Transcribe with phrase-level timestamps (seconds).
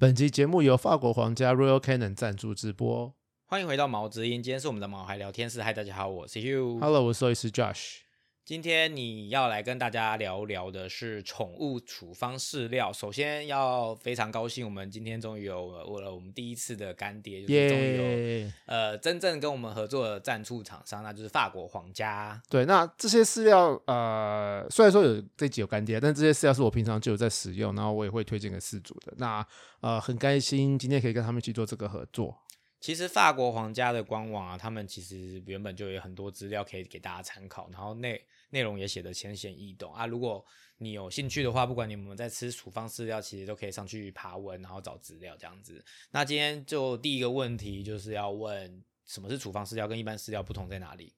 [0.00, 3.12] 本集节目由法国皇家 Royal Canon 赞助直播。
[3.46, 5.60] 欢迎回到毛之音，今天是我们的毛孩聊天室。
[5.60, 6.78] 嗨，大家好，我是 Hugh。
[6.78, 7.96] Hello，我是兽医师 Josh。
[8.48, 12.90] 今天你要来跟大家聊聊的是宠物处方饲料。
[12.90, 15.70] 首先要非常高兴，我们今天终于有
[16.00, 18.52] 了我们第一次的干爹，就是终于有耶！
[18.64, 22.40] 呃真正跟我们合作的赞助厂商，那就是法国皇家。
[22.48, 29.12] 对，那这些饲料，呃，虽然说有这集有干爹，但这些饲料是我平常就有在使用，然后我也会推荐给饲主的。
[29.18, 29.46] 那
[29.80, 32.34] 呃，很开心今天可以跟他们一起做这个合作。
[32.80, 40.06] 其实法国皇家的官网啊，他们其实原本就有很多资料可以给大家参考，然后内内容也写的浅显易懂啊。
[40.06, 40.44] 如果
[40.78, 45.84] 你有兴趣的话，不管你们在吃处方饲料，其实都可以上去爬文，然后找资料这样子。
[46.10, 51.12] 那今天就第一个问题就是要问，什么是处方饲料，跟一般饲料不同在哪里？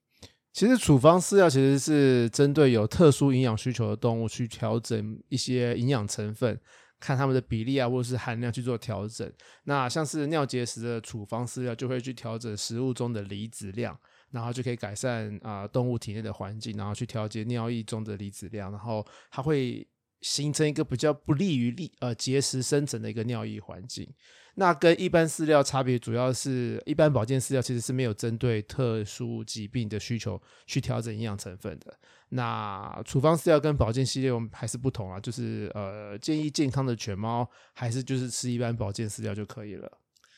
[0.51, 6.59] 其实处方饲料其实是针对有特殊营养需求的动物去调整一些营养成分，
[6.99, 9.31] 看它们的比例啊或者是含量去做调整。
[9.63, 13.97] 那像是尿结石的处方饲料就会去调整食物中的离子量，
[14.31, 19.87] 然后就可以改善啊、动物体内的环境，然后去调节尿液中的离子量，然后它会
[20.21, 24.07] 形成一个比较不利于利呃结石生成的一个尿液环境。
[24.55, 31.97] 那跟一般饲料差别主要是，一般保健饲料其实是没有针对特殊疾病的需求去调整营养成分的。
[32.33, 39.89] 那处方饲料跟保健系列我们还是不同啊，就是呃建议健康的犬猫还是就是吃一般保健饲料就可以了。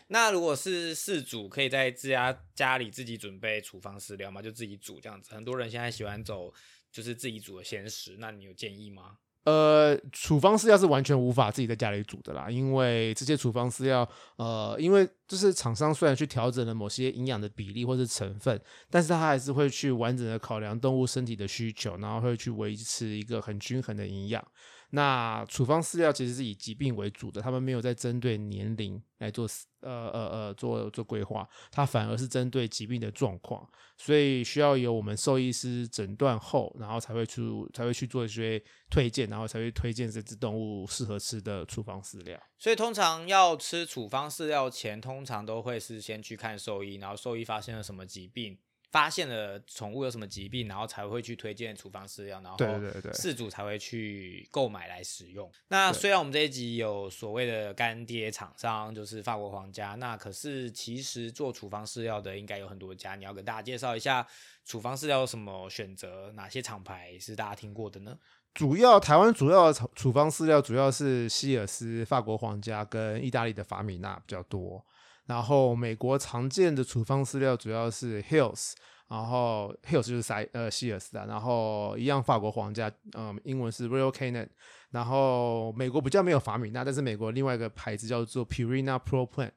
[0.08, 5.34] 那如果是饲主可以在自家家里自己准备处方饲料嘛，就自己煮这样子。
[5.34, 6.54] 很多人现在喜欢走
[6.92, 9.18] 就是自己煮的鲜食，那你有建议吗？
[9.46, 24.42] 呃，处方饲料是完全无法自己在家里煮的啦，因为这些处方饲料，呃，因为就是厂商虽然去调整了某些营养的比例或是成分，但是它还是会去完整的考量动物身体的需求，然后会去维持一个很均衡的营养。
[24.96, 29.48] 那处方饲料其实是以疾病为主的，他们没有在针对年龄来做
[29.82, 37.42] 呃呃呃做做规划，它反而是针对疾病的状况，所以需要由我们兽医师诊断后，然后才会去
[37.74, 42.40] 才会去做一些推荐，然后才会推荐这只动物适合吃的处方饲料。
[42.60, 48.60] 所以通常要吃处方饲料前，通常都会是先去看兽医，然后兽医发现了什么疾病，
[48.94, 55.52] 发现了宠物有什么疾病，然后才会去推荐处方饲料，然后对对对对饲主才会去购买来使用。
[55.70, 64.28] 那对虽然我们这一集有所谓的干爹厂商，就是法国皇家，那可是其实做处方饲料的应该有很多家，你要给大家介绍一下
[64.64, 68.16] 处方饲料有什么选择，哪些厂牌是大家听过的呢？
[68.54, 74.86] 主要台湾主要的处处方饲料主要是希尔斯、法国皇家跟意大利的法米娜比较多。
[75.26, 78.74] 然后美国常见的处方饲料主要是 Hills，
[79.08, 84.48] 然后 Hills 就是塞呃希尔斯的，然后一样法国皇家，嗯，英文是 Royal Canin。
[84.92, 89.52] 然后美国比较没有法米娜，但是美国另外一个牌子叫做 Purina Pro Plan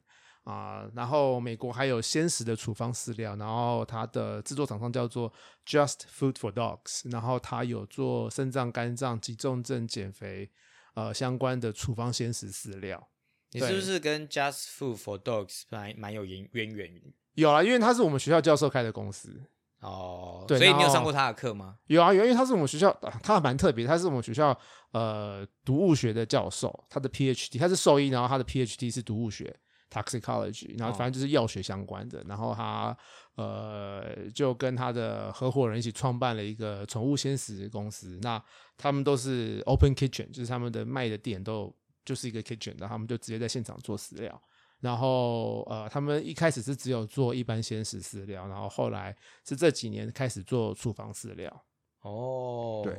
[0.45, 5.33] 啊、然后美国还有鲜食的处方饲料，然后它的制作厂商叫做
[5.67, 10.49] Just Food for Dogs，然后它有做肾脏、肝脏、急重症、减肥
[10.95, 13.09] 呃相关的处方鲜食饲料。
[13.53, 17.03] 你是不是跟 Just Food for Dogs 蛮蛮有渊渊源？
[17.35, 19.43] 有啊，因为他是我们学校教授开的公司。
[19.81, 21.77] 哦，对所以你有上过他的课吗？
[21.87, 24.59] 有啊，有，因为他是我们学校，啊他蛮特别，他是我们学校
[24.93, 29.55] 呃毒物学的教授，他的 PhD 他是兽医，然后他的 PhD 是毒物学
[29.93, 32.97] toxicology，然后哦反正就是药学相关的，然后他
[33.35, 38.43] 呃就跟他的合伙人一起创办了一个宠物鲜食公司，那
[38.79, 44.43] 他们都是 open kitchen，就是他们的卖的店都有就是一个 kitchen，然后他们就直接在现场做饲料。
[44.81, 51.65] 然后呃，他们一开始是只有做一般鲜食饲料，然后后来是这几年开始做处方饲料。
[52.03, 52.95] 哦，对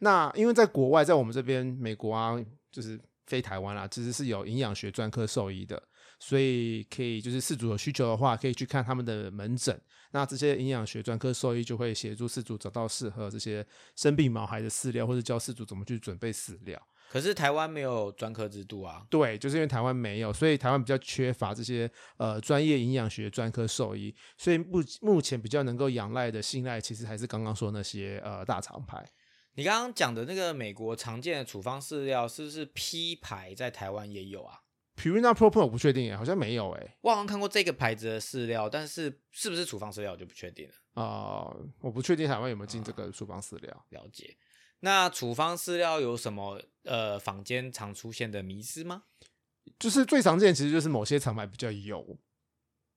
[0.00, 2.34] 那因为在国外，在我们这边美国啊，
[2.72, 5.80] 就是非台湾啦，其实是有营养学专科兽医的，
[6.18, 9.78] 所以可以就是饲主有需求的话，可以去看他们的门诊。
[10.10, 13.64] 那这些营养学专科兽医就会协助饲主找到适合这些
[13.94, 16.80] 生病毛孩的饲料，或者教饲主怎么去准备饲料。
[17.10, 19.06] 可是台湾没有专科制度啊。
[19.08, 29.04] 对，就是因为台湾没有，所以台湾比较缺乏这些呃专业营养学专科兽医，所以目目前比较能够仰赖的信赖，其实还是刚刚说那些呃大厂牌。
[29.54, 34.60] 你刚刚讲的那个美国常见的处方饲料，是不是 P 牌在台湾也有啊
[34.96, 36.96] ？Purina Pro Plan 我不确定耶，好像没有诶。
[37.00, 41.02] 我好像看过这个牌子的饲料，但是是不是处方饲料我就不确定了。
[41.02, 43.86] 啊、我不确定台湾有没有进这个处方饲料。
[43.90, 44.36] 了解。
[44.80, 49.04] 那处方饲料有什么呃坊间常出现的迷思吗？
[49.78, 52.16] 就是最常见，其实就是某些厂牌比较油。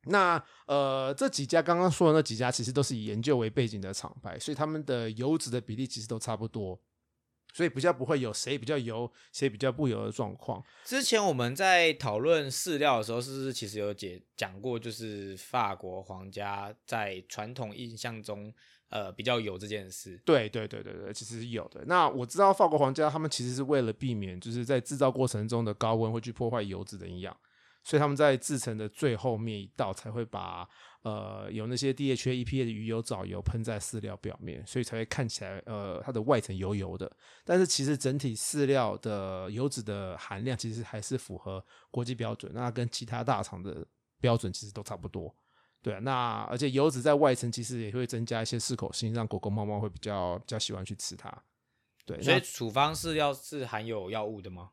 [0.06, 6.81] 那呃，这几家刚刚说的那几家，其实都是以研究为背景的厂牌，所以他们的油脂的比例其实都差不多。
[7.54, 10.63] 所以比较不会有谁比较油，谁比较不油的状况。
[10.86, 18.54] 之前我们在讨论饲料的时候，是不是其实有解讲过，就是法国皇家在传统印象中，
[18.91, 20.21] 呃，比较油这件事？
[20.25, 21.81] 对对对对对，其实是有的。
[21.85, 27.35] 那我知道法国皇家他们其实是为了避免就是在制造过程中的高温会去破坏油脂的营养，
[27.85, 30.67] 所以他们在制成的最后面一道才会把
[31.03, 37.09] 呃有那些 DHA、EPA 的鱼油藻油喷在饲料表面，所以才会看起来呃它的外层油油的。
[37.45, 43.87] 但是其实整体饲料的油脂的含量其实还是符合国际标准，那跟其他大厂的
[44.19, 45.33] 标准其实都差不多。
[45.81, 51.31] 对啊，那而且油脂在外层其实也会增加一些适口性，让狗狗、猫猫会比较比较喜欢去吃它。
[52.06, 54.72] 对，所以那处方饲料是含有药物的吗？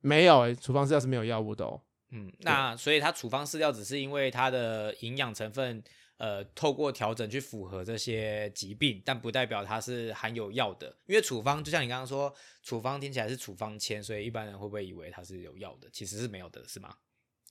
[0.00, 1.80] 没有诶、处方饲料是没有药物的哦。
[2.10, 5.82] 嗯，那所以它处方饲料只是因为它的营养成分，
[6.18, 10.94] 呃，透过调整去符合这些疾病，但不代表它是含有药的。
[11.06, 15.88] 因为处方就像你刚刚说，处方听起来是处方签，所以一般人会不会以为它是有药的？
[15.90, 16.94] 其实是没有的，是吗？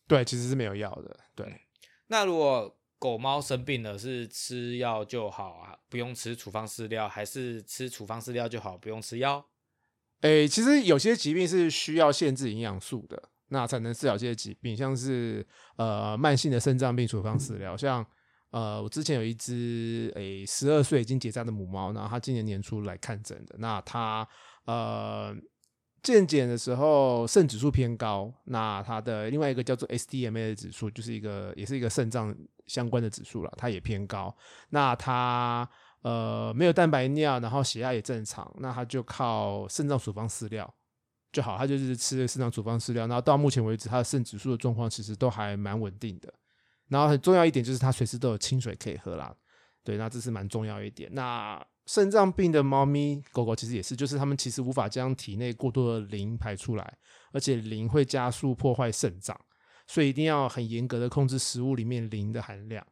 [0.07, 1.19] 对，其实是没有药的。
[1.33, 1.59] 对，
[2.11, 9.45] 那如果狗猫生病了，是吃药就好啊，不用吃处方饲料，还是吃处方饲料就好，不用吃药？
[10.19, 15.47] 诶、其实有些疾病是需要限制营养素的，那才能治疗这些疾病，像是
[15.77, 18.05] 呃慢性的肾脏病处方饲料，像
[18.49, 24.27] 呃我之前有一只诶十二岁已经结扎的母猫，然后它今年年初来看诊的，那它
[24.65, 25.33] 呃
[26.03, 34.35] 健检的时候肾指数偏高，那它的另外一个叫做 SDMA 的指数，就是一个也是一个肾脏相关的指数了，它也偏高，
[34.69, 35.69] 那它
[36.01, 40.73] 呃没有蛋白尿，然后血压也正常，那他就靠肾脏处方饲料
[41.31, 46.33] 就好，他就是吃肾脏处方饲料，然后到目前为止他的肾指数的状况其实都还蛮稳定的。
[46.87, 49.33] 然后很重要一点就是他随时都有清水可以喝啦，
[49.83, 51.09] 对，那这是蛮重要一点。
[51.13, 56.97] 那肾脏病的猫咪、狗狗其实也是，就是它们其实无法将体内过多的磷排出来，
[57.31, 59.39] 而且磷会加速破坏肾脏，
[59.87, 62.85] 所以一定要很严格的控制食物里面磷的含量。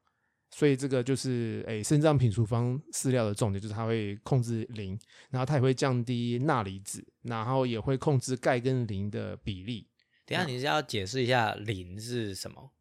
[0.52, 5.00] 所以这个就是诶，肾脏品处方饲料的重点，就是它会控制磷，
[5.30, 9.88] 然后它也会降低钠离子，然后也会控制钙跟磷的比例。
[10.26, 12.72] 等一下你是要解释一下磷是什么？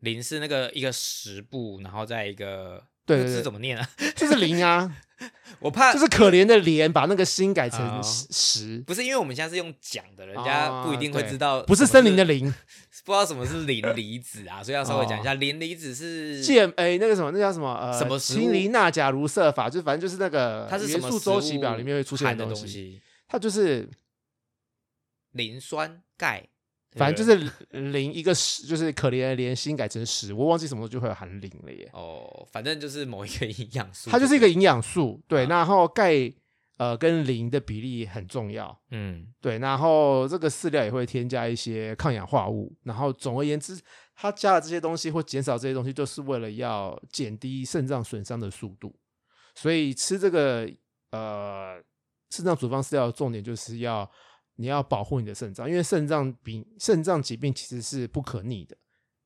[0.00, 3.88] 磷是那个一个十步，然后在一个对对对字怎么念啊？
[4.14, 4.94] 就是磷啊，
[5.60, 12.52] 我怕就是可怜的怜，把那个心改成哦十，不是因为我们现在是用讲的，人家不一定会知道，不是森林的，林，
[13.04, 23.00] 不知道什么是磷离子啊，所以要稍微讲一下，磷离子是健诶那个什么，那叫什么呃，什么氢磷钠钾卢铯法，就反正就是那个它是什么元素周期表里面会出现含的东西？
[23.28, 23.88] 它就是
[25.32, 26.48] 磷酸钙，
[26.96, 31.88] 反正就是磷一个十，就是可怜的怜，心改成十，我忘记什么时候就会有含磷了耶。
[31.92, 36.32] 哦，反正就是某一个营养素，它就是一个营养素，对，啊然后钙
[36.78, 43.78] 呃跟磷的比例很重要，嗯对，然后这个饲料也会添加一些抗氧化物，然后总而言之，
[44.14, 48.94] 它加了这些东西或减少这些东西，就是为了要减低肾脏损伤的速度。
[49.54, 50.70] 所以吃这个
[51.12, 51.82] 呃
[52.30, 54.10] 肾脏处方饲料的重点就是要
[54.56, 58.76] 你要保护你的肾脏，因为肾脏病肾脏疾病其实是不可逆的。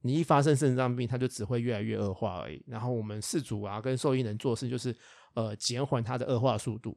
[0.03, 2.63] 你一发生肾脏病，它就只会越来越恶化而已。
[2.67, 4.95] 然后我们饲主啊跟兽医能做的事就是
[5.35, 6.97] 呃减缓它的恶化速度。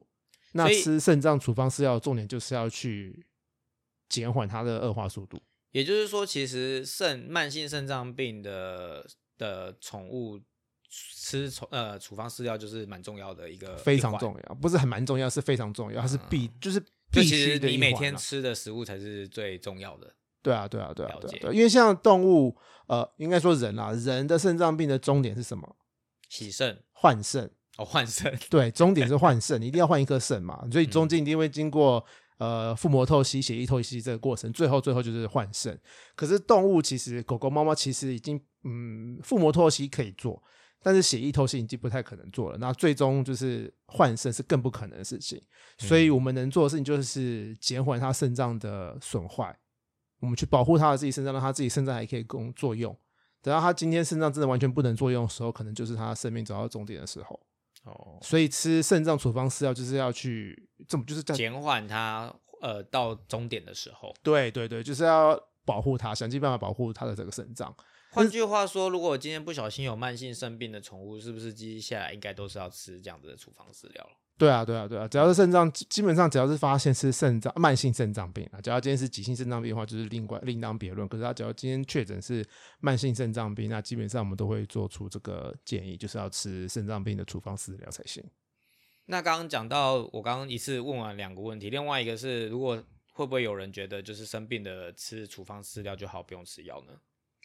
[0.52, 3.26] 那吃肾脏处方饲料重点就是要去
[4.08, 5.42] 减缓它的恶化速度。
[5.72, 9.06] 也就是说，其实肾慢性肾脏病的
[9.36, 10.40] 的宠物
[10.88, 20.14] 吃宠呃处方饲料就是蛮重要的一个非常重要，不是很蛮重要，是非常重要，它是必、就是就必其实须的你每天吃的食物才是最重要的。
[20.42, 22.56] 对啊，对啊，对啊对啊，因为像动物，
[22.86, 25.76] 呃，应该说人啊，人的肾脏病的终点是什么？
[26.28, 27.50] 洗肾换肾。
[27.76, 32.04] 哦，换肾，对，终点是换 肾，你一定要换一颗肾嘛，所以中间一定会经过
[32.38, 35.76] 呃腹膜透析、血液透析这个过程，最后最后就是换肾。
[36.14, 40.40] 可是动物其实狗狗、猫猫其实已经嗯腹膜透析可以做，
[40.84, 42.58] 但是血液透析已经不太可能做了。
[42.58, 45.40] 那最终就是换肾是更不可能的事情，
[45.78, 49.58] 所以我们能做的事情就是减缓他肾脏的损坏，
[50.20, 52.94] 我们去保护他的自己肾脏，让他自己肾脏还可以供作用。
[53.40, 57.40] 等到他今天肾脏真的完全不能作用的时候，可能就是他生命走到终点的时候。
[57.84, 64.14] 哦，所以吃肾脏处方饲料就是要去这么就是在减缓他呃到终点的时候。
[64.22, 67.74] 对对对，就是要保护他，想尽办法保护他的这个肾脏。
[68.14, 74.10] 换句话说，如果我今天不小心有慢性肾病的宠物，是不是接下来应该都是要吃这样子的处方饲料了？
[74.38, 81.08] 对啊，对啊，对啊，只要是肾脏，基基本上只要是发现是肾脏慢性肾脏病啊，只要今天是急性肾脏病的话，就是另外另当别论。
[81.08, 82.44] 可是他只要今天确诊是
[82.78, 88.24] 慢性肾脏病，那基本上我们都会做出这个建议，就是要吃肾脏病的处方饲料才行。
[89.06, 92.80] 那刚刚讲到，我刚刚一次问完两个问题，另外一个是，如果
[93.12, 96.92] 会不会有人觉得就是生病的吃处方饲料就好，不用吃药呢？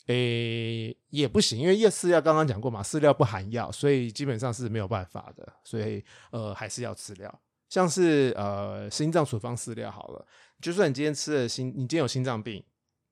[0.09, 7.41] 诶，也不行，因为夜饲料刚刚讲过嘛，饲料不含药，所以基本上是没有办法的，所以呃还是要吃料。
[7.69, 10.25] 像是呃心脏处方饲料好了，
[10.59, 12.63] 就算你今天吃了心，你今天有心脏病。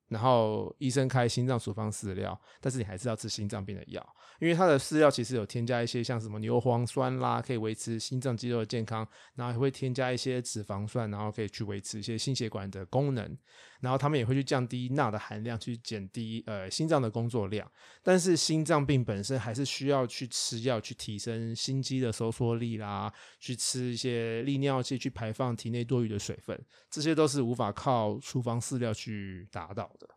[0.10, 13.38] 然后医生开心脏处方饲料，但是你还是要吃心脏病的药，因为它的饲料其实有添加一些像什么牛磺酸啦，可以维持心脏肌肉的健康，然后还会添加一些脂肪酸，然后可以去维持一些心血管的功能。
[13.80, 17.72] 然后他们也会去降低钠的含量，去减低呃心脏的工作量。
[18.02, 30.10] 但是心脏病本身还是需要去吃药，去提升心肌的收缩力啦，去吃一些利尿剂，去排放体内多余的水分，这些都是无法靠处方饲料去达到的。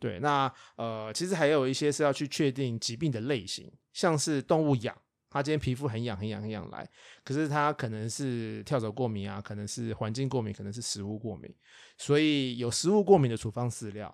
[0.00, 4.96] 对，那呃，其实还有一些是要去确定疾病的类型，像是动物痒。
[5.32, 6.90] 它今天皮肤很痒很痒很痒来，
[7.22, 11.54] 可是它可能是跳蚤过敏啊，可能是环境过敏，可能是食物过敏，
[11.96, 14.12] 所以有食物过敏的处方饲料，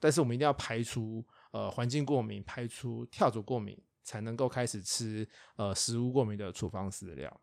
[0.00, 7.40] 但是我们一定要排除呃环境过敏，排除跳蚤过敏，才能够开始吃呃食物过敏的处方饲料。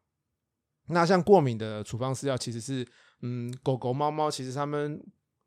[0.87, 2.83] 那像过敏的处方饲料，其实是
[3.21, 4.99] 嗯狗狗猫猫，其实它们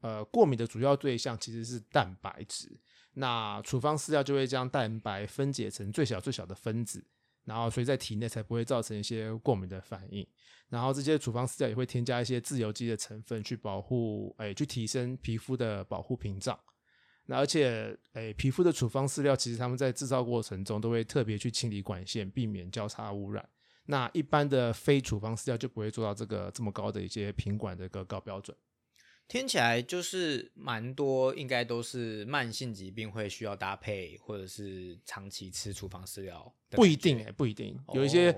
[0.05, 2.69] 呃过敏的主要对象其实是蛋白质，
[3.15, 7.03] 那处方饲料就会将蛋白分解成最小最小的分子。
[7.45, 10.27] 然后，所以在体内才不会造成一些过敏的反应。
[10.71, 16.59] 然后，这些处方饲料也会添加一些自由基的成分，去保护，哎，去提升皮肤的保护屏障。
[17.27, 23.47] 那而且，哎，皮肤的处方饲料其实他们在制造过程中都会特别去清理管线，避免交叉污染。
[23.85, 28.57] 那一般的非处方饲料就不会做到这个这么高的一些品管的一个高标准。
[29.27, 36.55] 听起来就是蛮多，应该都是慢性疾病会需要搭配，或者是长期吃处方饲料。
[36.71, 38.37] 不一定哎，不一定，有一些，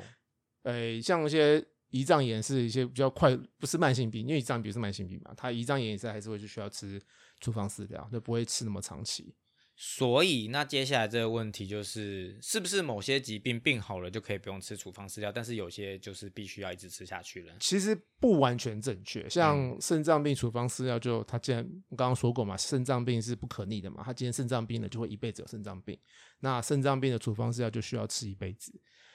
[0.62, 7.00] 呃，像一些胰脏炎是一些比较快，不是慢性病，因为胰脏病是慢性病嘛，它胰脏炎也是还是会去需要吃
[7.40, 9.34] 处方饲料，就不会吃那么长期。
[9.78, 17.52] 所以，那接下来这个问题就是，是不是某些疾病病好了就可以不用吃处方饲料，但是有些就是必须要一直吃下去了？
[17.60, 19.28] 其实不完全正确。
[19.28, 25.98] 像肾脏病处方饲料，就他既然我刚刚说过嘛，肾脏病是不可逆的嘛，他今天肾脏病了就会一辈子有肾脏病。
[26.40, 28.72] 那肾脏病的处方饲料就需要吃一辈子。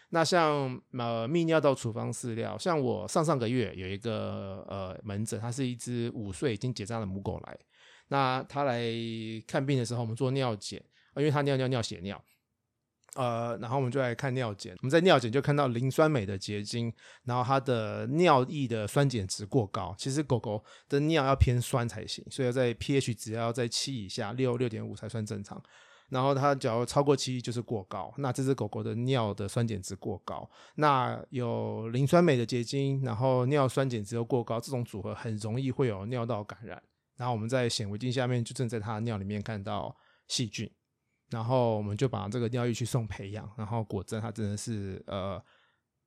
[0.10, 7.58] 那像呃泌尿道处方饲料，像我上上个月有一个呃门诊，它是一只五岁已经结扎的母狗来。
[8.12, 8.84] 那他来
[9.48, 10.84] 看病的时候，我们做尿检，
[11.16, 12.22] 因为他尿尿尿血尿，
[13.16, 14.76] 呃，然后我们就来看尿检。
[14.80, 19.96] 我们在尿检就看到磷酸镁的结晶，然后它的尿液的酸碱值过高。
[19.98, 25.64] 其实狗狗的尿要偏酸才行，所以要在 pH 值要在七以下，六六点五才算正常。
[26.10, 36.84] 然后它只要超过七就是过高，那这只狗狗的尿的酸碱值过高，那有磷酸镁的结晶，然后尿酸碱值又过高，这种组合很容易会有尿道感染。
[37.22, 39.96] 然后我们在显微镜下面就正在他尿里面看到
[40.28, 40.68] 细菌，
[41.30, 45.40] 然后我们就把这个尿液去送培养，然后果真他真的是呃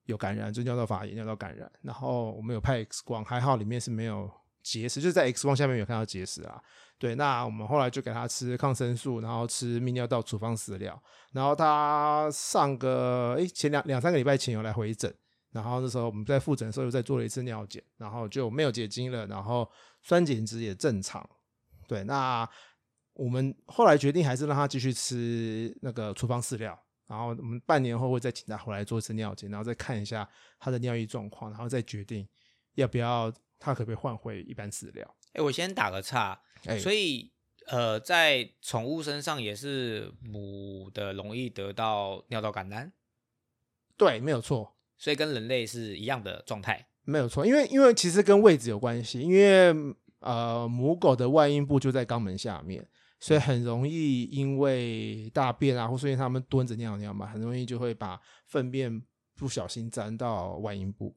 [0.07, 1.71] 有感染，就尿道发炎、尿道感染。
[1.83, 4.29] 然后我们有拍 X 光，还好里面是没有
[4.61, 6.61] 结石，就是在 X 光下面有看到结石啊。
[6.99, 11.01] 对，那我们后来就给他吃抗生素，然后吃泌尿道处方饲料。
[11.33, 15.15] 然后他上个诶前两两三个礼拜前有来回诊。
[15.55, 19.71] 然后那时候我们在复诊的时候又再做了一次尿检，然后就没有结晶了，然后
[20.03, 21.25] 酸碱值也正常。
[21.87, 22.49] 对，那
[23.13, 32.29] 我们后来决定还是让他继续吃那个处方饲料，然后我们半年后会再请他回来做一次尿检，然后再看一下他的尿液状况，然后再决定
[32.75, 35.17] 要不要他可不可以换回一般饲料。
[35.35, 36.41] 哎，我先打个岔，
[36.81, 37.33] 所以
[37.69, 42.93] 呃，在宠物身上也是母的容易得到尿道感染？
[43.97, 44.77] 对，没有错。
[45.05, 47.45] 所以跟人类是一样的状态，没有错。
[47.45, 52.89] 因为因为其实跟位置有关系，因为呃母狗的外阴部就在肛门下面，
[53.21, 59.03] 所以很容易因为大便啊，或是因为它们蹲着尿尿嘛，很容易就会把粪便
[59.37, 61.15] 不小心沾到外阴部，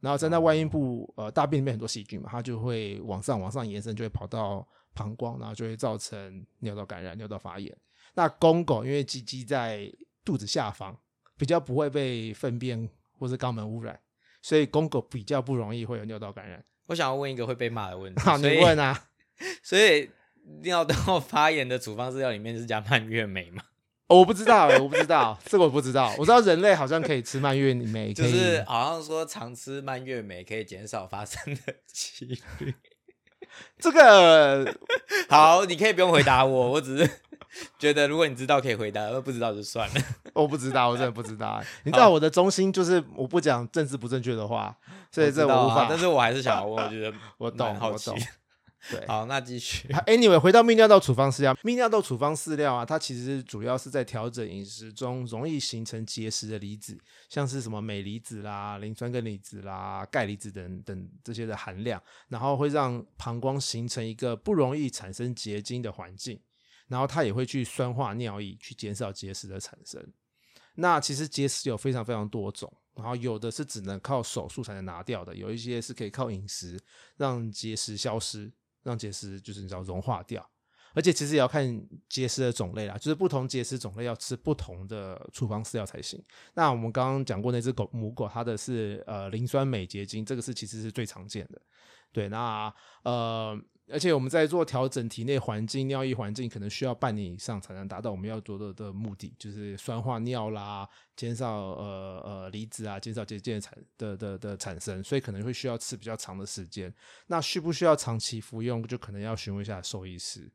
[0.00, 7.76] 然后沾到外阴部，呃大便里面很多细菌嘛，它就会往上往上延伸，就会跑到膀胱，然后就会造成尿道感染、尿道发炎。
[8.14, 9.92] 那公狗因为鸡鸡在
[10.24, 10.98] 肚子下方，
[11.36, 12.88] 比较不会被粪便。
[13.18, 13.98] 或是肛门污染，
[14.42, 16.64] 所以公狗比较不容易会有尿道感染。
[16.86, 19.08] 我想要问一个会被骂的问题，好，你问啊。
[19.62, 20.10] 所以
[20.62, 23.62] 尿道 发炎的处方饲料里面是加蔓越莓吗？
[24.08, 26.14] 我不知道，我不知道，这个我不知道。
[26.16, 32.74] 我知道人类好像可以吃蔓越莓，就是好像说常吃蔓越莓可以减少发生的几率。
[33.78, 34.72] 这个
[35.28, 37.10] 好，你可以不用回答我，我只是
[37.78, 39.94] 觉得如果你知道可以回答，而不知道就算了。
[40.34, 41.62] 我不知道，我真的不知道。
[41.84, 44.76] 你知道我的中心就是我不讲政治不正确的话，
[45.10, 45.86] 所以这我无法。
[45.88, 48.10] 但是我还是想要问，我觉得我懂，好奇。
[48.88, 49.88] 对，好，那继续。
[50.06, 56.96] Anyway，回到泌尿道处方饲料，泌尿道处方饲料啊，它其实主要是在调整饮食中容易形成结石的离子，
[57.28, 66.38] 像是什么镁离子啦、磷酸根离子啦、钙离子等等这些的含量，然后会让膀胱形成一个不容易产生结晶的环境，
[66.88, 70.04] 然后它也会去酸化尿液，去减少结石的产生。
[70.74, 76.78] 那其实结石有非常非常多种，然后有的是只能靠手术才能拿掉的，有一些是可以靠饮食
[77.16, 78.52] 让结石消失。
[78.82, 80.48] 让结石就是你知道融化掉，
[80.94, 86.22] 而且其实也要看结石的种类啦，就是不同结石种类要吃不同的处方饲料才行。
[86.54, 91.60] 那我们刚刚讲过那只狗母狗，它的是呃磷酸镁结晶，这个是其实是最常见的。
[92.12, 93.60] 对，那呃。
[93.88, 106.92] 而且我们在做调整体内环境尿液环境，可能需要半年以上才能达到我们要做的的目的，就是酸化尿啦，减少呃呃离子啊，减少结晶产的的的产生，所以可能会需要吃比较长的时间。
[107.28, 110.50] 那需不需要长期服用，就可能要询问一下兽医师。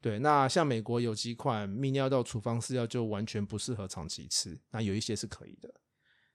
[0.00, 5.74] 对，那像美国有几款泌尿道处方饲料就完全不适合长期吃，那有一些是可以的。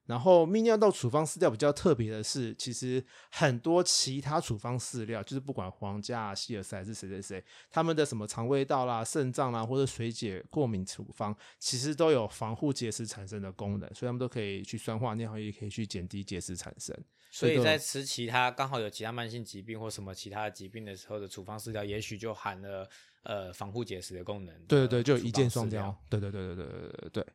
[0.05, 16.97] 然后泌尿道处方饲料比较特别的是，其实很多其他处方饲料，就是不管皇家、希尔斯还是谁谁谁，他们的什么肠胃道啦、肾脏啦或者水解过敏处方，其实都有防护结石产生的功能，所以他们都可以去酸化尿液，可以去减低结石产生。
[17.31, 22.87] 所以在吃其他刚好有其他慢性疾病或什么其他疾病的时候的处方饲料，也许就含了
[23.23, 24.53] 呃防护结石的功能。
[24.65, 25.95] 对对对，就一箭双雕。
[26.09, 27.25] 对对对对对对对对。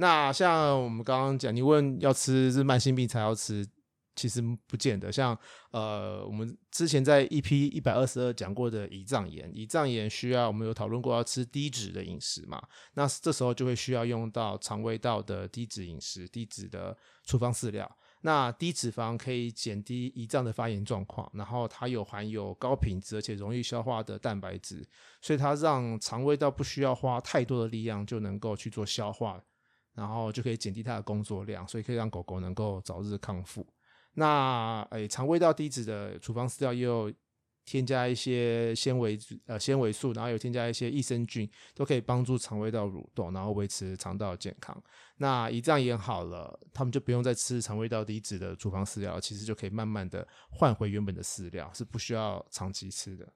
[0.00, 3.66] 那像我们刚刚讲，你问要吃是慢性病才要吃，
[4.16, 5.12] 其实不见得。
[5.12, 5.38] 像
[5.72, 12.62] 呃，我们之前在 EP 一百二十二讲过的胰脏炎，胰脏炎需要我们有讨论过要吃低脂的饮食嘛？
[12.94, 17.90] 那这时候就会需要用到肠胃道的低脂饮食、低脂的处方饲料。
[18.22, 24.82] 那低脂肪可以减低胰脏的发炎状况，然后它有含有高品质而且容易消化的蛋白质，
[25.20, 29.42] 所以它让肠胃道不需要花太多的力量就能够去做消化。
[30.00, 33.66] 然后就可以减低它的工作量，所以可以让狗狗能够早日康复。
[34.14, 37.12] 那诶，肠胃道低脂的处方饲料又
[37.66, 44.82] 添加一些纤维呃纤维素，然后有添加一些益生菌，都可以帮助肠胃道蠕动，然后维持肠道健康。
[45.18, 53.30] 那胰脏炎好了，他们就不用再吃肠胃道低脂的处方饲料，其实就可以慢慢的换回原本的饲料，是不需要长期吃的。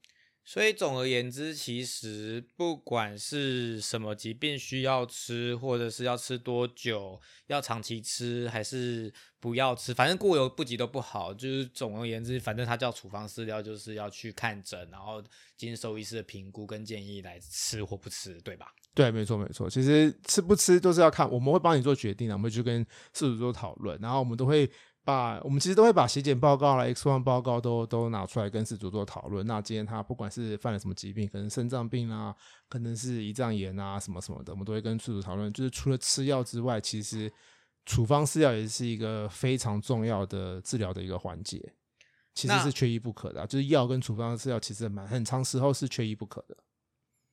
[0.46, 11.33] 所以总而言之，其实不管是什么疾病需要吃，或者是要吃多久，要长期吃还是不要吃，反正过犹不及都不好。
[11.33, 15.22] 就是总而言之，反正它叫处方饲料，就是要去看诊，然后
[15.57, 18.66] 经兽医师的评估跟建议来吃或不吃，对吧？
[18.94, 19.68] 对，没错没错。
[19.70, 24.70] 其实吃不吃都是要看，我们会帮你做决定的，我们去跟饲主做讨论，然后我们都会。
[25.05, 29.47] 把我们其实都会把血检报告啦、X 光报告都都拿出来跟事主做讨论。
[29.47, 32.35] 那今天他不管是犯了什么疾病，可能肾脏病啊，
[32.69, 35.53] 可能是胰脏炎啊，什么什么的，我们都会跟事主讨论。
[35.53, 37.31] 就是除了吃药之外，其实
[37.85, 41.75] 处方饲料也是一个非常重要的治疗的一个环节，
[42.35, 43.47] 其实是缺一不可的。
[43.47, 46.57] 就是药跟处方饲料其实蛮很长时候是缺一不可的。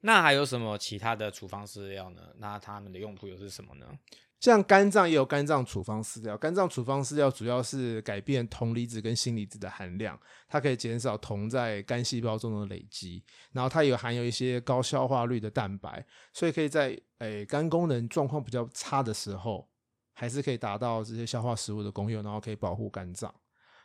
[0.01, 2.21] 那还有什么其他的处方饲料呢？
[2.37, 3.85] 那它们的用途又是什么呢？
[4.41, 19.69] 像肝脏也有肝脏处方饲料，肝脏处方饲料主要是改变铜离子跟锌离子的含量，它可以减少铜在肝细胞中的累积，然后它有含有一些高消化率的蛋白，所以可以在诶肝功能状况比较差的时候，
[20.13, 23.31] 还是可以达到这些消化食物的功用，然后可以保护肝脏。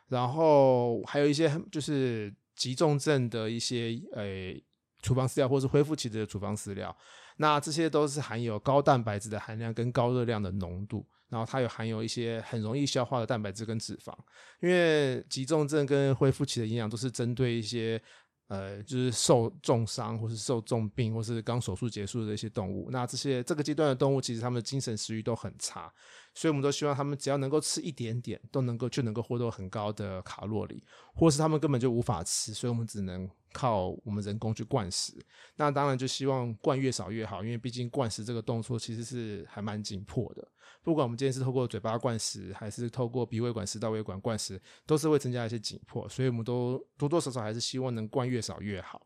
[0.07, 4.59] 然后还有一些就是急重症的一些诶
[5.03, 6.97] 处方饲料，或是恢复期的处方饲料。
[7.37, 14.13] 那这些都是含有高蛋白质的含量跟高热量的浓度，然后它有含有一些很容易消化的蛋白质跟脂肪，
[14.59, 18.01] 因为急重症跟恢复期的营养都是针对一些。
[18.49, 25.93] 呃，就是受重伤或是受重病或是刚手术结束的一些动物，那这些这个阶段的动物其实他们的精神食欲都很差，
[26.37, 30.83] 所以我们都希望他们只要能够吃一点点，都能够就能够获得很高的卡路里，
[31.15, 35.13] 或是他们根本就无法吃，所以我们只能靠我们人工去灌食。
[35.55, 40.47] 那当然就希望灌越少越好，因为毕竟灌食这个动作其实是还蛮紧迫的。
[40.83, 49.01] 不管我们今天是透过嘴巴灌食，还是透过鼻胃管、食道胃管灌食，都是会增加一些紧迫，所以我们都多多少少还是希望能灌越少越好。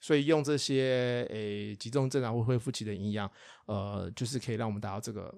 [0.00, 3.30] 所以用这些诶急重症啊或恢复期的营养，
[3.66, 5.30] 呃，就是可以让我们达到这个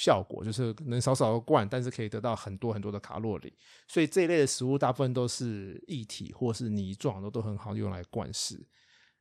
[0.00, 3.52] 效果，就是能少少的灌，但是可以得到很多很多的卡路里。
[3.88, 8.64] 所以这一类的食物大部分都是液体或是泥状的，都很好用来灌食。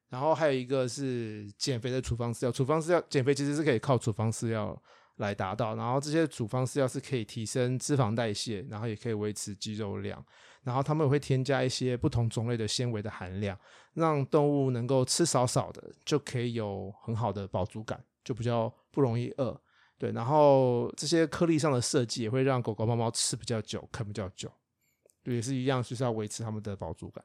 [0.08, 4.80] 然后还有一个是减肥的处方饲料，处方饲料减肥其实是可以靠处方饲料
[5.16, 10.24] 来达到，然后这些处方饲料是可以提升脂肪代谢，然后也可以维持肌肉量，
[10.62, 13.58] 然后他们会添加一些不同种类的纤维的含量，
[13.96, 19.60] 让动物能够吃少少的就可以有很好的饱足感，就比较不容易饿。
[19.98, 24.52] 对，然后这些颗粒上的设计也会让狗狗、猫猫吃比较久，啃比较久，
[25.24, 27.24] 对，也是一样，就是要维持它们的饱足感。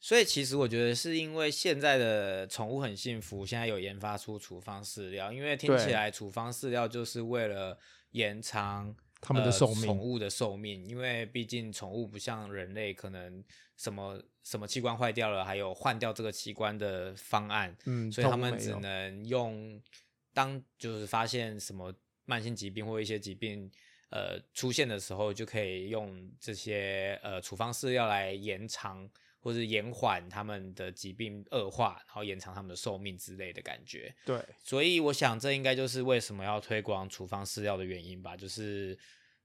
[0.00, 7.76] 所以其实我觉得是因为现在的宠物很幸福，现在有研发出处方饲料，因为听起来处方饲料就是为了
[8.12, 13.44] 延长它们的寿命，宠物的寿命，因为毕竟宠物不像人类，可能
[13.76, 19.82] 什么什么器官坏掉了，还有换掉这个器官的方案，嗯，所以他们只能用
[20.38, 21.92] 当就是发现什么
[22.24, 23.70] 慢性疾病或一些疾病
[24.10, 29.10] 呃出现的时候，就可以用这些呃处方饲料来延长。
[29.40, 34.12] 或是延缓他们的疾病恶化，然后延长他们的寿命之类的感觉。
[34.24, 38.36] 对，所以我想这应该就是为什么要推广处方饲料的原因吧。
[38.36, 38.98] 就是，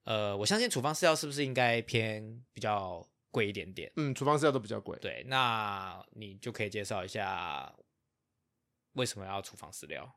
[0.04, 3.90] 呃，我相信处方饲料是不是应该偏比较贵一点点？
[3.96, 4.98] 嗯，处方饲料都比较贵。
[5.00, 7.72] 对，那你就可以介绍一下
[8.94, 10.12] 为什么要处方饲料？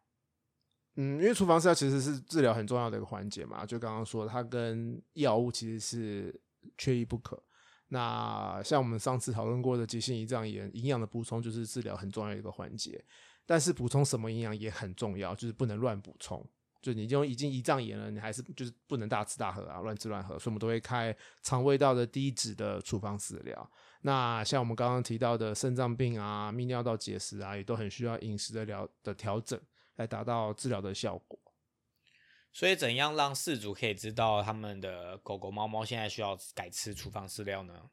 [0.96, 3.64] 嗯，因为处方饲料其实是治疗很重要的一个环节嘛。
[3.64, 6.40] 就刚刚说，它跟药物其实是
[6.76, 7.42] 缺一不可。
[7.88, 13.04] 那像我们上次讨论过的急性胰脏炎，营养的补充就是治疗很重要的一个环节。
[13.44, 16.44] 但是补充什么营养也很重要，就是不能乱补充。
[16.82, 20.38] 就你就已经胰脏炎了，你还是就是不能大吃大喝啊，乱吃乱喝。
[20.38, 23.70] 所以我们都会开肠胃道的低脂的处方饲料。
[24.02, 29.60] 那像我们刚刚提到的肾脏病啊、泌尿道结石啊，也都很需要饮食的疗的调整
[29.96, 31.38] 来达到治疗的效果。
[32.52, 37.90] 所以，怎样让饲主可以知道他们的狗狗、猫猫现在需要改吃处方饲料呢？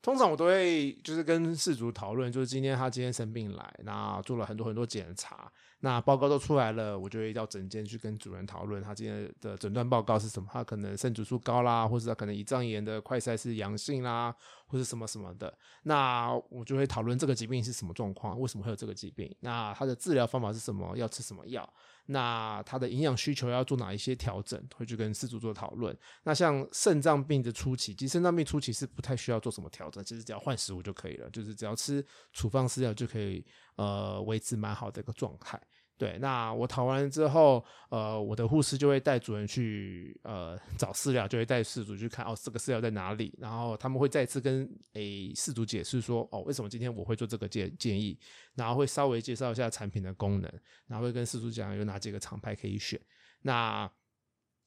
[0.00, 5.52] 通常我都会就是跟饲主讨论，就是今天他今天生病来，那做了很多很多检查，
[5.84, 10.48] 那报告都出来了，我就会到诊间去跟主人讨论他今天的诊断报告是什么。
[10.52, 14.32] 他可能肾指数高啦，或者他可能胰脏炎的快筛是阳性啦，
[14.68, 15.52] 或者什么什么的。
[15.82, 19.34] 那我就会讨论这个疾病是什么状况，为什么会有这个疾病？
[19.40, 20.96] 那他的治疗方法是什么？
[20.96, 21.68] 要吃什么药？
[22.06, 25.96] 那它的营养需求要做哪一些调整，会去跟饲主做讨论。
[26.24, 33.44] 那像肾脏病的初期，其实肾脏病初期是不太需要做什么调整，其实只要换食物就可以了，就是只要吃处方饲料就可以，
[33.76, 35.60] 呃，维持蛮好的一个状态。
[36.02, 48.18] 对，那我讨完之后，呃，我的护士就会带主人去呃找饲料，就会带饲主去看哦，这个饲料在哪里，然后他们会再次跟诶饲主解释说哦，为什么今天我会做这个建建议，
[48.56, 50.52] 然后会稍微介绍一下产品的功能，
[50.88, 53.00] 然后会跟饲主讲有哪几个厂牌可以选。
[53.42, 53.88] 那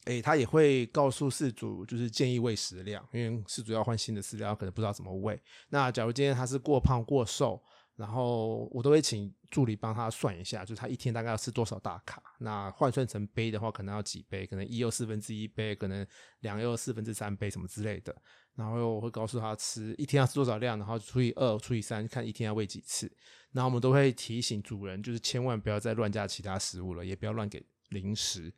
[0.05, 5.37] 诶，他也会告诉饲主就是建议喂食量，因为饲主要换新的饲料，可能不知道怎么喂。
[5.67, 7.61] 那假如今天他是过胖过瘦。
[7.95, 12.21] 然后我都会请助理帮他算一下，就是他一天大概要吃多少大卡。
[12.39, 14.45] 那换算成杯的话，可能要几杯？
[14.45, 16.05] 可能一又四分之一杯，可能
[16.41, 18.13] 两又四分之三杯，什么之类的。
[18.55, 23.09] 然后我会告诉他吃一天要吃多少量，然后除以二，除以三，看一天要喂几次。
[23.53, 28.53] 然后我们都会提醒主人，就是千万不要再乱加其他食物了，也不要乱给零食。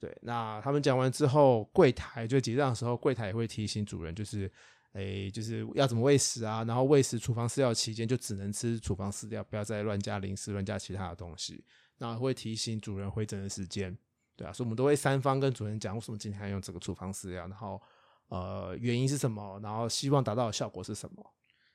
[0.00, 4.50] 对，那他们讲完之后，柜台就结账的时候，柜台也会提醒主人，就是。
[4.92, 6.64] 诶，就是要怎么喂食啊？
[6.64, 11.64] 然后喂食处方饲料期间就只能吃处方饲料，不要再乱加零食、乱加其他的东西。
[11.98, 13.96] 然后会提醒主人回诊的时间，
[14.34, 17.80] 对啊，所以我们都会三方跟主人讲为什么今天要用这个处方饲料，然后
[18.28, 21.34] 呃原因是什么，然后希望达到的效果是什么。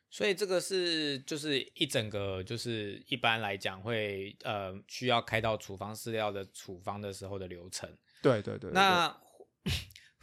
[0.10, 7.90] 所以这个是就是一整个就是一般来讲会呃需要开到处方饲料的处方的时候的流程。
[8.22, 8.72] 对对对。
[8.72, 9.16] 那。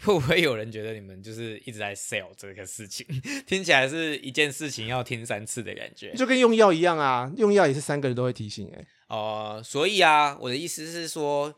[0.05, 3.07] 会不会有人觉得你们就是一直在 sell 这个事情？
[3.47, 7.31] 听起来是一件事情要听三次的感觉，就跟用药一样啊！
[7.37, 8.87] 用药也是三个人都会提醒哎。
[9.09, 11.55] 哦，所以啊，我的意思是说，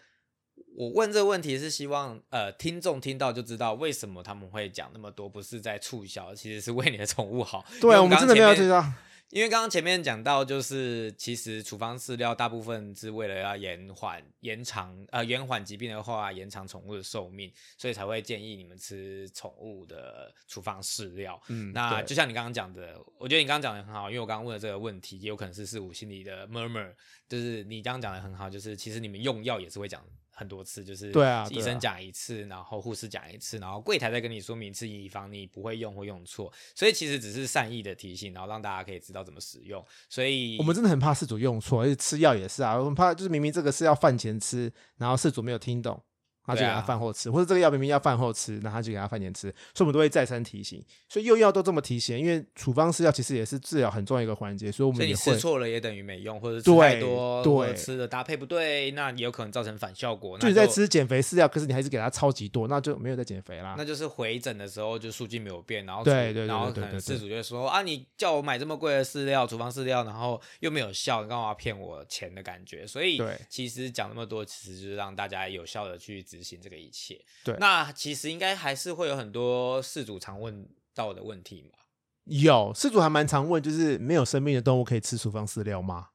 [0.77, 7.65] 我问这个问题是希望呃听众听到就知道为什么他们会讲那么多，不是在促销，其实是为你的宠物好。
[7.81, 8.85] 对啊，我们真的没有知道。
[9.33, 21.41] 因为刚刚前面讲到，就是其实处方饲料大部分是为了要延缓、延长呃延缓疾病的话，延长宠物的寿命，所以才会建议你们吃宠物的处方饲料。
[21.49, 26.93] 嗯，那就像你刚刚讲的，我觉得你刚刚讲的很好，因为我刚刚问的这个问题，也有可能是四五心里的 murmur，
[27.27, 30.05] 就是你刚刚讲的很好，就是其实你们用药也是会讲。
[30.35, 36.53] 很多次就是对啊，医生讲一次，然后护士讲一次，然后柜台再跟你说明一次，以防你不会用或用错。
[36.75, 39.85] 所以其实只是善意的提醒，然后让大家可以知道怎么使用。
[40.09, 46.03] 所以我们真的很怕事主用错，而且吃药也是啊，我们怕就是明明这个是要饭前吃，然后事主没有听懂，
[46.45, 49.43] 他就给他饭后吃，或者这个药明明要饭后吃，那他就给他饭前吃，
[49.75, 50.85] 所以我们都会再三提醒。
[51.09, 60.37] 所以用药都这么提醒，因为处方饲料其实也是治疗很重要一个环节，所以我们也会吃错了也等于没用，或者吃对太多，对或者吃的搭配不对，那也有可能造成反效果。
[60.39, 63.75] 那就你在吃减肥饲料，可是你还是给他超级多，那就没有在减肥啦。
[63.79, 72.87] 那就是回诊的时候就数据没有变，然后对然后可能事主就会说啊，你叫我买这么贵的饲料，处方饲料，然后又没有效，你干嘛骗我钱的感觉？
[72.87, 77.23] 所以对其实讲那么多，其实就是让大家有效的去执行这个一切。
[77.45, 81.79] 对那其实应该还是会有很多事主常问到的问题嘛。
[82.25, 86.09] 有事主还蛮常问，就是没有生命的动物可以吃处方饲料吗？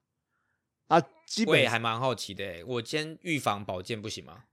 [0.87, 4.45] 啊，基我也本还蛮好奇的欸，我先预防保健不行吗？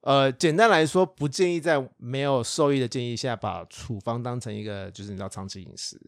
[0.00, 6.00] 呃，简单来说，不建议在没有受益的建议下，把处方当成一个就是你知道长期饮食。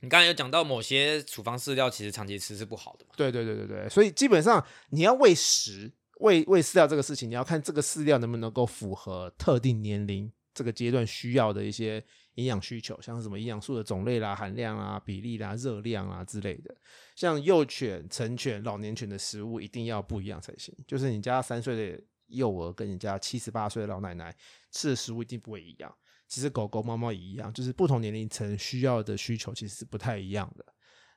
[0.00, 3.14] 你刚才有讲到某些处方饲料其实长期吃是不好的嘛？
[3.16, 12.02] 对对对对对，所以基本上你要喂食、喂喂饲料这个事情，你要看这个饲料能不能够符合特定年龄这个阶段需要的一些
[12.34, 16.74] 营养需求，像是什么营养素的种类啦、含量啊、比例啦、热量啊之类的。
[17.14, 24.34] 像幼犬、成犬、老年犬的食物一定要不一样才行，就是你家三岁的幼儿跟你家七十八岁的老奶奶
[24.70, 25.94] 吃的食物一定不会一样。
[26.26, 30.64] 其实狗狗、猫猫也一样，就是不同年龄层需要的需求其实是不太一样的。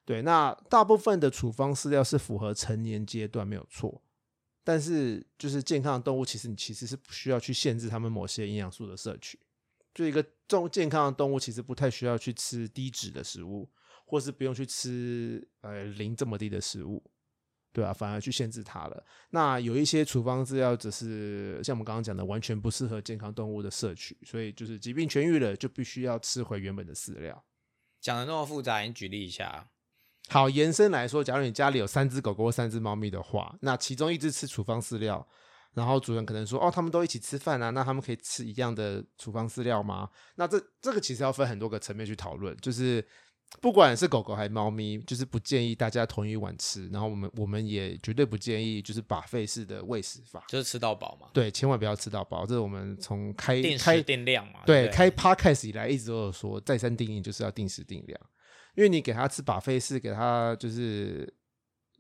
[0.06, 4.02] 对，那大部分的处方饲料是符合成年阶段没有错，
[4.63, 9.39] 但是就是健康的动物，其实你其实是不需要去限制它们某些营养素的摄取。
[9.93, 13.69] 就一个重健康的动物，其实不太需要去吃低脂的食物，
[14.06, 17.04] 或是不用去吃呃磷这么低的食物，
[17.74, 19.06] 对啊，反而去限制它了。
[19.32, 27.43] 那有一些处方饲料只是像我们刚刚讲的，完全不适合健康动物的摄取，所以就是疾病痊愈了，就必须要吃回原本的饲料。
[28.00, 29.69] 讲的那么复杂，你举例一下。
[30.29, 35.27] 好，延伸来说，假如你家里有三只狗狗或三只猫咪的话，那其中一只吃处方饲料，
[35.73, 40.10] 然后主人可能说，哦，他们都一起吃饭啊，那他们可以吃一样的处方饲料吗？
[40.36, 43.05] 那这这个其实要分很多个层面去讨论，就是
[43.60, 54.62] 不管是狗狗还是猫咪，就是不建议大家同一碗吃，然后我们我们也绝对不建议就是把费式的喂食法，就是吃到饱嘛，对，千万不要吃到饱，这是我们从开定开时定量嘛。
[54.65, 58.19] 对，不开 podcast 以来一直都有说，再三定义就是要定时定量，
[58.75, 61.31] 因为你给他吃把费是给他就是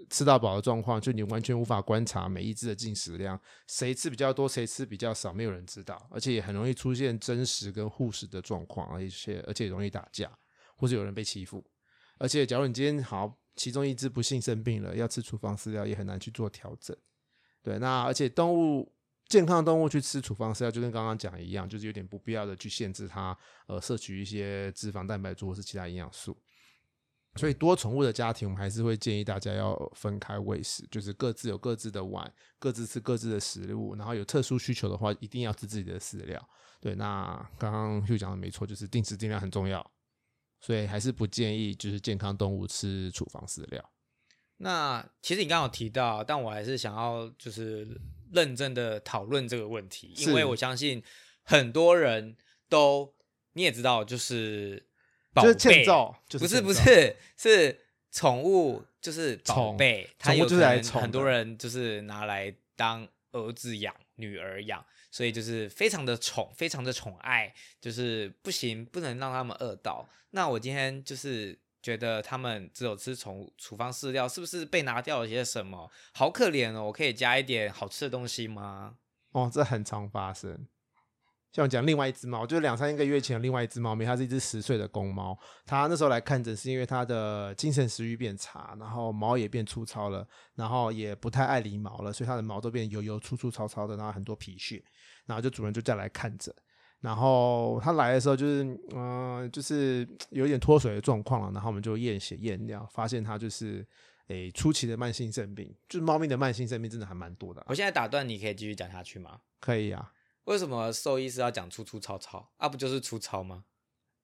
[0.09, 10.31] 吃到饱的状况，就你完全无法观察每一只的进食量，谁吃比较多，谁吃比较少，没有人知道，而且也很容易出现真实跟护食的状况，而且而且容易打架，
[10.75, 11.63] 或者有人被欺负，
[12.17, 16.97] 而且假如你今天好其中一只不幸生病了，要吃处方饲料也很难去做调整。
[17.61, 18.91] 对，那而且动物
[19.27, 26.35] 健康的动物去吃处方饲料，就跟刚刚讲一样，就是有点不必要的去限制它呃摄取一些脂肪、蛋白质或是其他营养素。
[27.35, 36.49] 所以多宠物的家庭，我们还是会建议大家要分开喂食，就是各自有各自的碗，各自吃各自的食物，然后有特殊需求的话，一定要吃自己的饲料。
[36.81, 39.91] 对，那刚刚 Hugh 讲的没错，就是定时定量很重要，
[40.59, 43.91] 所以还是不建议就是健康动物吃处方饲料。
[44.57, 47.87] 那其实你刚刚有提到，但我还是想要就是
[48.33, 51.01] 认真的讨论这个问题，因为我相信
[51.43, 52.35] 很多人
[52.67, 53.13] 都
[53.53, 54.90] 你也知道，就是宝
[55.35, 57.79] 就是贝欠揍，就是不是不是是
[58.11, 70.07] 宠物，就是宝宠贝，它有可就很多人就是拿来当儿子养、女儿养，所以就是非常的宠，非常的宠爱，就是不行，不能让他们饿到。
[70.31, 75.89] 那我今天就是觉得他们只有吃宠物处方饲料，是不是被拿掉了些什么？
[76.13, 76.83] 好可怜哦！
[76.83, 78.97] 我可以加一点好吃的东西吗？
[79.31, 80.67] 哦，这很常发生。
[81.51, 85.37] 像我讲另外一只猫，就是两三个月前有另外一只猫咪，它是一只十岁的公猫。
[85.65, 94.83] 它那时候来看诊是因为它的精神食欲变差，然后毛也变粗糙了，然后也不太爱理毛了，所以它的毛都变油油粗粗糙糙的，然后很多皮屑。
[95.25, 96.53] 然后就主人就再来看诊，
[96.99, 103.85] 然后它来的时候就是嗯、呃就是有一点脱水的状况了，然后我们就验血验尿，发现它就是
[104.27, 109.39] 诶初期的慢性肾病，就是猫咪的慢性肾病真的还蛮多的啊、我现在打断你，可以继续讲下去吗？
[109.59, 110.11] 可以啊。
[110.45, 112.67] 为什么兽医是要讲粗粗糙糙啊？
[112.67, 113.63] 不就是粗糙吗？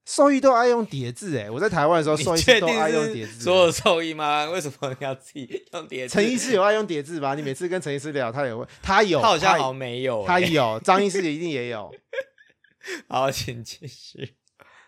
[0.05, 3.43] 兽医都爱用叠字哎，我在台湾的时候，你兽医都爱用叠字。
[3.43, 4.45] 所有兽医吗？
[4.45, 6.13] 为什么你要自己用叠字？
[6.13, 7.35] 陈医师有爱用叠字吧？
[7.35, 10.49] 你每次跟陈医师聊，他也会，他有，他好像好像没有、他欸。
[10.49, 11.93] 有，张医师一定也有，
[13.09, 14.35] 好，请继续。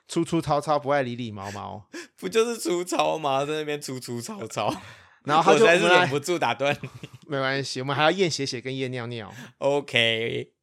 [0.08, 1.86] 粗粗糙糙，不爱理理毛毛。
[2.16, 3.46] 不就是粗糙吗？
[3.46, 4.74] 在那边粗粗糙糙，
[5.26, 6.90] 然后他我实在是忍不住打断你。
[7.28, 9.32] 没关系，我们还要验血血跟验尿尿。
[9.58, 10.54] OK，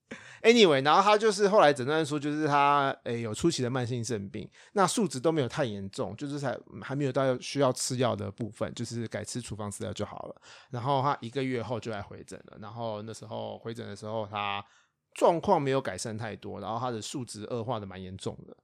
[0.46, 10.36] Anyway，然后他就是后来诊断说，就是他诶有初期的慢性肾病，那数值都没有太严重，就是才还没有到需要吃药的部分，就是改吃处方饲料就好了。
[10.70, 14.64] 然后他一个月后就来回诊了，然后那时候回诊的时候，他
[15.14, 18.56] 状况没有改善太多，然后他的数值恶化的蛮严重的。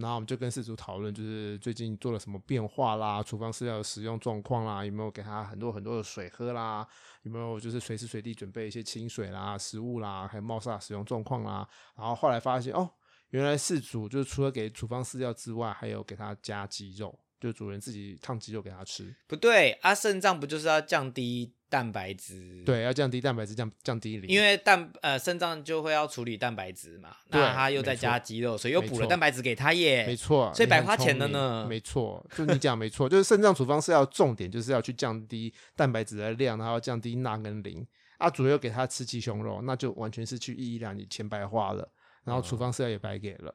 [0.00, 6.86] 然后我们就跟事主讨论，就是最近做了什么变化啦，处方饲料的使用状况啦，有没有给他很多很多的水喝啦，
[7.22, 11.68] 有没有就是随时随地准备一些清水啦、食物啦，还有猫砂使用状况啦。
[11.96, 12.90] 然后后来发现，哦，
[13.30, 19.14] 原来饲主就是除了给处方饲料之外，还有给他加鸡肉，就主人自己烫鸡肉给它吃。
[19.26, 22.62] 不对啊，肾脏不就是要降低蛋白质？
[22.66, 24.28] 对，要降低蛋白质，降降低磷。
[24.28, 30.04] 因为蛋呃肾脏就会要处理蛋白质嘛，那他又在加鸡肉，所以又补了蛋白质给他耶。
[30.06, 37.86] 没错，所以白花钱了呢没错，就你讲没错，就是肾脏处方是要重点，就是要去降低蛋白质的量，然后降低钠跟磷。
[38.18, 41.90] 啊，主又给他吃鸡胸肉，那就完全是去意义让你钱白花了，
[42.22, 43.54] 然后处方饲料也白给了。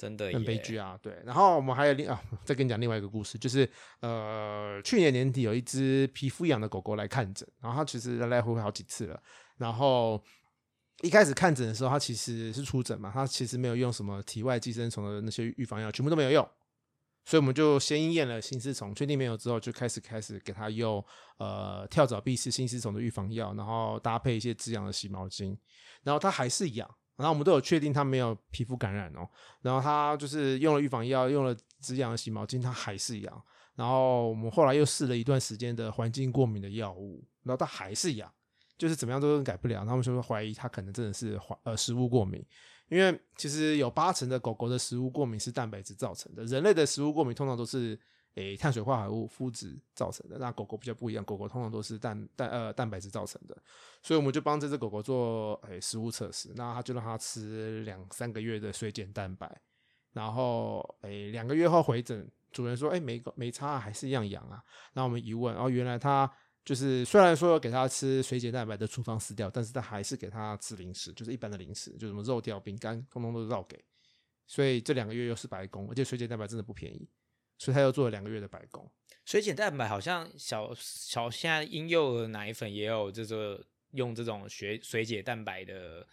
[0.00, 1.14] 真的很悲剧啊，对。
[1.26, 3.68] 然后我们还有另啊，再跟你讲另外一个故事，就是
[4.00, 9.22] 呃，去年年底有一只皮肤痒的狗狗来看诊，然后它其实来来回回好几次了。
[9.58, 10.24] 然后
[11.02, 16.48] 一开始看诊的时候，它其实是出诊嘛，它其实没有用什么体外寄生虫的那些预防药，全部都没有用。
[17.26, 21.04] 所以我们就先验了心丝虫，确定没有之后，就开始开始给它用
[21.36, 25.54] 呃跳蚤、蜱虱、新丝虫的预防药，然后搭配一些止痒的洗毛巾，
[26.02, 26.88] 然后它还是痒，
[27.20, 29.28] 然后我们都有确定它没有皮肤感染哦，
[29.60, 33.42] 然后它就是用了预防药，用了止痒的洗毛巾，它还是痒，
[33.74, 38.32] 然后我们后来又试了一段时间的环境过敏的药物，然后它还是痒，
[38.78, 42.42] 就是怎么样都改不了，他们就会怀疑它可能真的是环呃食物过敏。
[42.88, 47.96] 因为其实有八成的狗狗的食物过敏是蛋白质造成的，人类的食物过敏通常都是
[48.34, 53.56] 诶碳水化合物、麸质造成的，那狗狗比较不一样，狗狗通常都是蛋蛋呃蛋白质造成的，
[54.02, 59.60] 所以我们就帮这只狗狗做诶食物测试，那它就让它吃两三个月的水碱蛋白，
[60.12, 64.62] 然后诶两个月后回诊，主人说诶没没差，还是一样痒啊，
[64.92, 66.30] 那我们一问，哦原来它。
[66.62, 73.82] 就是虽然说要给它吃水解蛋白的处方饲料，但是它还是给它吃零食，就是一般的零食，就什么肉条、饼干，通通都绕给。
[74.46, 77.08] 所以这两个月又是白工，而且水解蛋白真的不便宜，
[77.60, 78.90] 所以他又做了两个月的白工。
[79.26, 86.04] 水解蛋白好像小小现在婴幼儿奶粉也有这个用这种水水解蛋白的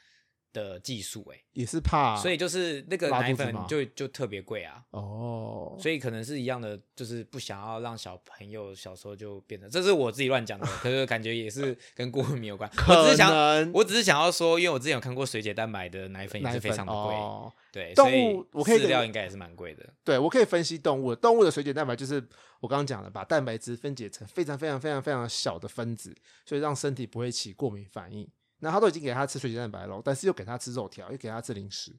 [0.57, 4.83] 的技术哎，也是怕，所以就是那个奶粉就就特别贵啊。
[4.89, 12.69] 哦，所以可能是一样的，就是不想要让小朋友小时候就变成，这是我自己乱讲的， 可是感觉也是跟过敏有关。
[12.87, 17.53] 我只是想，我只是想要说，因为我之前有看过水解蛋白的奶粉也是非常的贵，哦。
[17.71, 19.87] 对，动所以物我可以饲料应该也是蛮贵的。
[20.03, 22.15] 对，我可以分析动物的，动物的水解蛋白就是
[22.59, 28.27] 我刚刚讲的，把蛋白质分解成非常非常非常非常小的分子，所以让身体不会起过敏反应。
[28.59, 31.91] 那他都已经给他吃水解蛋白了，但是又给他吃肉条，又给他吃零食，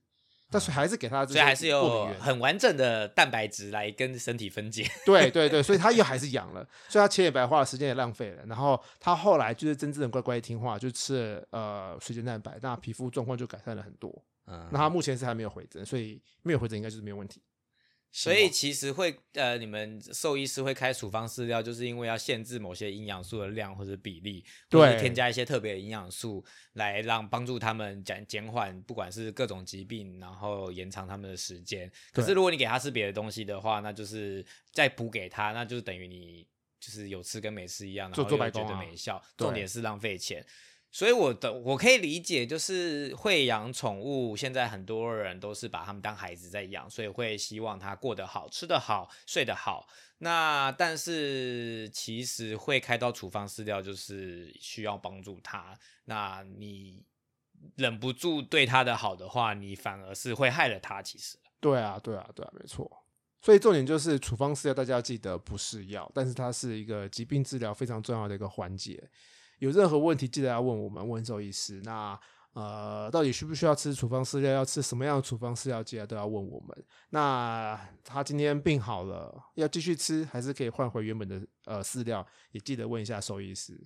[0.51, 2.07] 但是还是给他这些所以还是有。
[2.19, 4.89] 很完整的蛋白质来跟身体分解。
[5.05, 8.43] 对对对，所以他 又还是养了，所以他钱也白花了，时间也浪费了。
[8.47, 14.11] 然后他后来就是真正的乖乖听话，就吃了呃水解蛋白，那皮肤状况就改善了很多。
[14.47, 17.43] 嗯，那他目前是还没有回诊，所以没有回诊应该就是没有问题。
[18.11, 31.91] 所以其实会呃，你们兽医师会开处方饲料，就是因为要限制某些营养素的量或者比例，或者添加一些特别的营养素，来让帮助他们减减缓不管是各种疾病，然后延长他们的时间。
[32.13, 36.47] 可是如果你给他吃别的东西的话，那就是再补给他，那就是等于你
[36.81, 40.45] 就是有吃跟没吃一样，然做后又觉做白工啊得没效，对重点是浪费钱。
[40.91, 49.87] 所以我的我可以理解，就是会养宠物，现在很多人都是把他们当孩子在养，所以会希望他过得好、吃得好、睡得好。
[50.21, 55.79] 那但是其实会开到处方饲料，就是需要帮助他。
[56.07, 57.05] 那你
[57.77, 61.03] 忍不住对他的好的话，你反而是会害了他。
[61.03, 62.91] 其实，对啊，对啊，对啊，没错。
[63.41, 69.09] 所以重点就是处方饲料，大家要记得不是药，但是它是一个疾病治疗非常重要的一个环节。
[69.59, 71.81] 有任何问题，记得要问我们问兽医师。
[71.85, 72.19] 那
[72.55, 74.53] 呃，到底需不需要吃处方饲料？
[74.53, 75.83] 要吃什么样的处方饲料？
[75.83, 76.85] 记得都要问我们。
[77.11, 82.27] 那他今天病好了，要继续吃，还是可以换回原本的呃饲料？
[82.51, 83.81] 也记得问一下兽医师。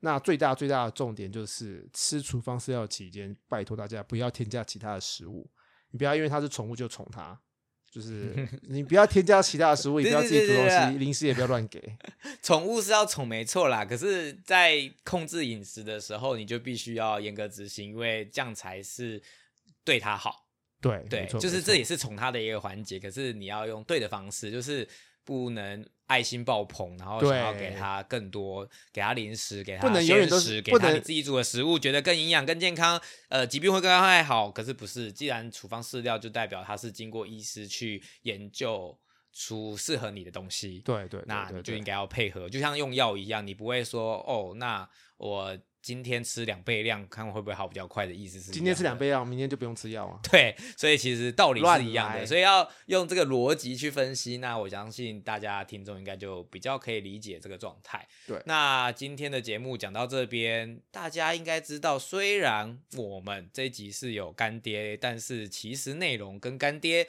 [0.00, 5.50] 那最大最大的重点就是吃处方饲料期间，拜托大家不要添加其他的食物。
[5.90, 7.40] 你不要因为它是宠物就宠它，
[7.90, 11.82] 就是 你不要添加其他的食物，也不要自己煮东西，零食也不要乱给。
[12.42, 19.20] 宠物是要宠没错啦，可是，在控制饮食的时候，你就必须要严格执行，因为这样才是
[19.84, 20.44] 对它好。
[20.80, 24.86] 对对就是这也是宠它的一个环节，可是你要用对的方式，就是
[25.28, 32.98] 不能爱心爆棚，然后想要给他更多，给他零食，给他不能永远都鲜食给是不能它你自己煮的食物，觉得更营养、更健康，
[33.28, 34.50] 呃，疾病会更快好。
[34.50, 38.98] 可是不是，既然处方饲料就代表它是经过医师去研究
[39.34, 45.58] 出适合你的东西，对对，对那你就应该要配合，就像用药一样，你不会说哦，那我
[45.88, 48.50] 今天吃两倍量，看会不会好比较快的意思是。
[48.52, 50.20] 今天吃两倍量，明天就不用吃药啊。
[50.30, 54.36] 对，所以其实道理是一样的，所以要用这个逻辑去分析。
[54.36, 58.06] 那我相信大家听众应该就比较可以理解这个状态。
[58.26, 67.08] 对那今天的节目讲到这边，大家应该知道，虽然我们这一集是有干爹，但是其实内容跟干爹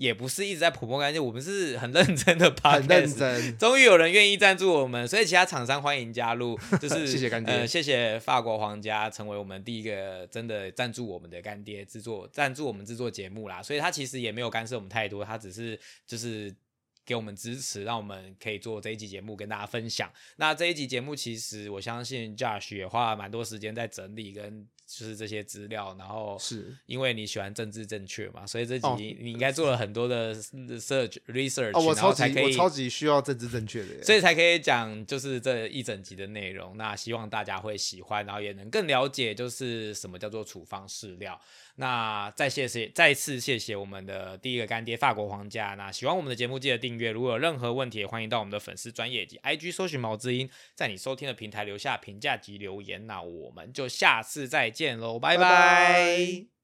[0.00, 3.14] 也不是一直在普播干爹，我们是很认真的 p 很认。
[3.14, 3.58] 真。
[3.58, 6.58] 终于有人愿意赞助我们，所以其他厂商欢迎加入。
[6.80, 13.62] 就是谢谢干爹呃，谢谢法国皇家成为我们第一个真的赞助我们的干爹，制作赞助我们制作节目啦。
[13.62, 16.54] 所以他其实也没有干涉我们太多，他只是就是。
[17.02, 20.08] 给我们支持，让我们可以做这一集节目跟大家分享。
[20.36, 24.64] 那这一集节目，其实我相信 Josh 也花了蛮多时间在整理跟
[24.98, 34.02] 就是这些资料，然后是因为你喜欢政治正确嘛，所以这集哦你应该做了很多的 research research，、哦，我然后超级我才可以超级需要政治正确的耶。
[34.02, 36.76] 所以才可以讲就是这一整集的内容。
[36.76, 41.40] 那希望大家会喜欢，然后也能更了解就是什么叫做处方饲料。
[41.76, 45.74] 那再谢谢，再次谢谢我们的第一个干爹法国皇家。
[45.76, 47.10] 那喜欢我们的节目，记得订阅。
[47.10, 53.06] 如果有任何问题，也欢迎到我们的粉丝专业及 IG 搜寻毛之音，在你收听的平台留下评价及留言。
[53.06, 56.59] 那我们就下次再见喽，拜拜